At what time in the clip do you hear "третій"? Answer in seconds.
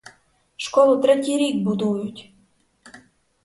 1.01-1.37